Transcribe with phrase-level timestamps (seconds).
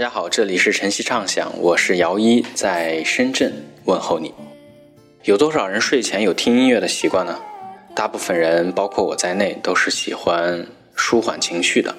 [0.00, 3.52] 大家好，这里是晨曦畅想，我是姚一，在深圳
[3.84, 4.32] 问候你。
[5.24, 7.38] 有多少人睡前有听音乐的习惯呢？
[7.94, 11.94] 大部分人，包括我在内，都是喜欢舒缓情绪的，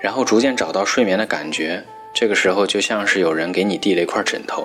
[0.00, 1.82] 然后逐渐找到睡眠的感觉。
[2.14, 4.64] 这个时候，就像是有人给你递了一块枕头。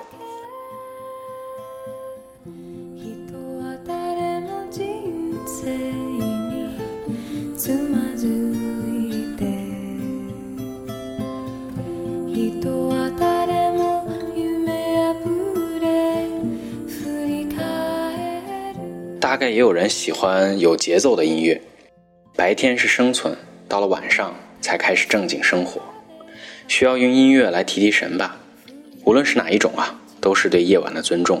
[19.20, 21.60] 大概也有人喜欢有节奏的音乐。
[22.36, 23.34] 白天是生存，
[23.66, 25.80] 到了晚上才开始正经生活，
[26.68, 28.36] 需要用音乐来提提神吧。
[29.04, 31.40] 无论是哪一种啊，都是对夜晚的尊重。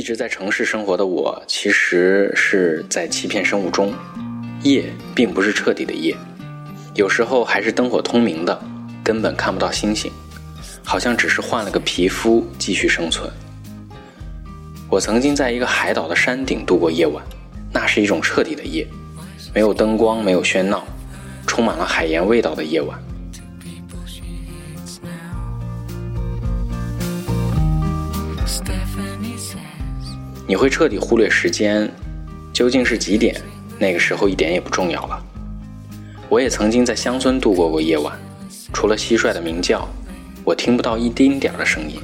[0.00, 3.92] 一直在城市生活的我，其实是在欺骗生物钟。
[4.62, 6.16] 夜并不是彻底的夜，
[6.94, 8.58] 有时候还是灯火通明的，
[9.04, 10.10] 根本看不到星星，
[10.82, 13.30] 好像只是换了个皮肤继续生存。
[14.88, 17.22] 我曾经在一个海岛的山顶度过夜晚，
[17.70, 18.86] 那是一种彻底的夜，
[19.54, 20.82] 没有灯光，没有喧闹，
[21.46, 22.98] 充满了海盐味道的夜晚。
[30.50, 31.88] 你会彻底忽略时间
[32.52, 33.40] 究竟是几点，
[33.78, 35.24] 那个时候一点也不重要了。
[36.28, 38.18] 我也曾经在乡村度过过夜晚，
[38.72, 39.88] 除了蟋蟀的鸣叫，
[40.42, 42.00] 我听不到一丁点儿的声音，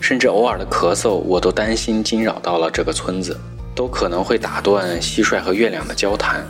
[0.00, 3.34] 甚至偶尔的咳嗽，我都担心惊扰到了这个村子，
[3.74, 6.46] 都可能会打断蟋蟀和月亮的交谈。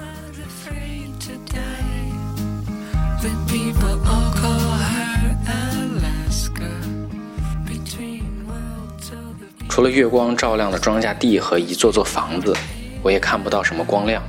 [9.78, 12.52] 除了月光照亮了庄稼地和一座座房子，
[13.00, 14.20] 我也看不到什么光亮。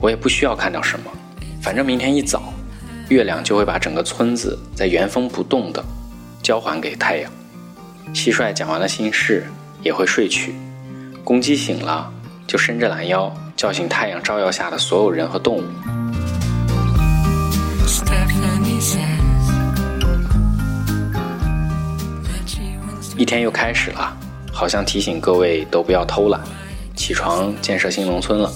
[0.00, 1.10] 我也不需要看到什么，
[1.60, 2.54] 反正明天一早，
[3.10, 5.84] 月亮就会把整个村子在原封不动的
[6.42, 7.30] 交还给太阳。
[8.14, 9.46] 蟋蟀讲完了心事，
[9.82, 10.54] 也会睡去。
[11.22, 12.10] 公鸡醒了，
[12.46, 15.64] 就伸着懒腰叫醒太阳照耀下的所有人和动物。
[23.18, 24.17] 一天又开始了。
[24.58, 26.42] 好像提醒各位都不要偷懒，
[26.96, 28.52] 起床建设新农村了。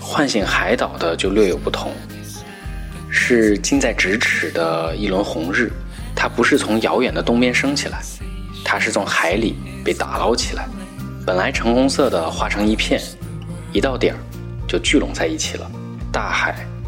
[0.00, 1.90] 唤醒海岛的就略有不同，
[3.10, 5.68] 是近在咫尺的一轮红日，
[6.14, 8.00] 它不是从遥远的东边升起来，
[8.64, 10.68] 它是从海里被打捞起来，
[11.26, 13.02] 本来橙红色的化成一片，
[13.72, 14.20] 一到点儿
[14.68, 15.68] 就聚拢在一起了，
[16.12, 16.64] 大海。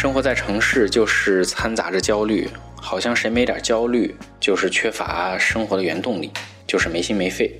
[0.00, 6.30] 生活在城市就是掺杂着焦虑，好像谁没点焦虑，就是缺乏生活的原动力，
[6.66, 7.54] 就是没心没肺。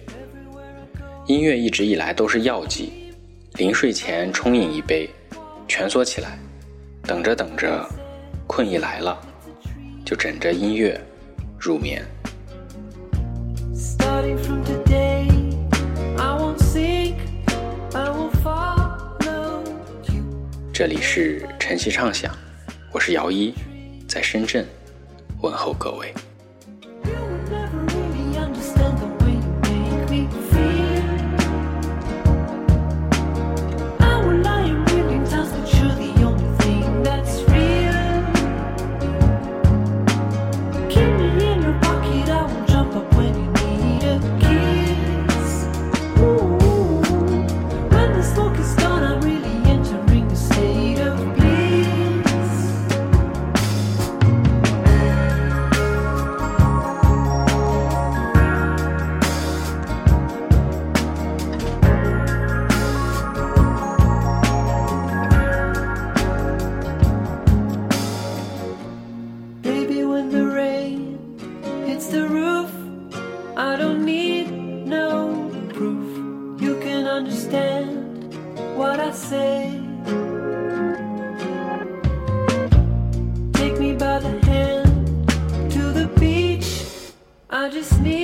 [1.26, 3.12] 音乐一直以来都是药剂，
[3.56, 5.06] 临睡前冲饮一杯，
[5.68, 6.38] 蜷缩起来，
[7.02, 7.86] 等着等着，
[8.46, 9.20] 困意来了，
[10.02, 10.98] 就枕着音乐
[11.58, 12.02] 入眠。
[20.80, 22.34] 这里是晨曦畅想，
[22.90, 23.52] 我是姚一，
[24.08, 24.66] 在深圳
[25.42, 26.10] 问候各位。
[87.80, 88.19] me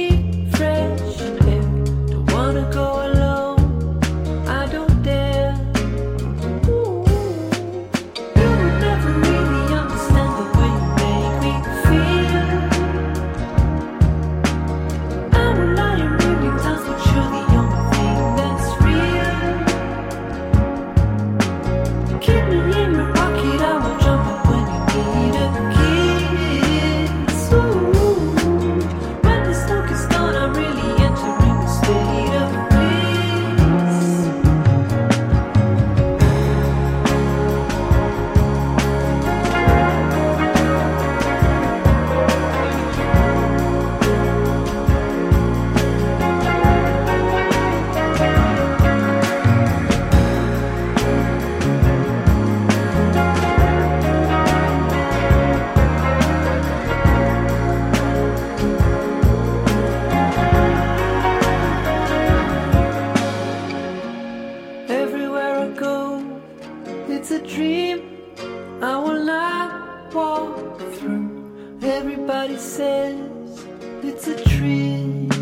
[71.89, 73.65] Everybody says
[74.03, 75.36] it's a dream.